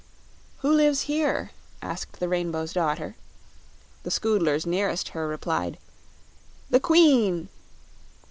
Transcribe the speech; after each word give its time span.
"Who 0.61 0.71
lives 0.71 1.01
here?" 1.01 1.51
asked 1.79 2.19
the 2.19 2.27
Rainbow's 2.27 2.73
Daughter. 2.73 3.15
The 4.01 4.09
Scoodlers 4.09 4.65
nearest 4.65 5.09
her 5.09 5.27
replied: 5.27 5.77
"The 6.71 6.79
Queen." 6.79 7.49